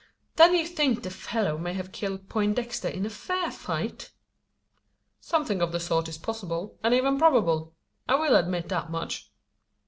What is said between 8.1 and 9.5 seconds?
will admit that much."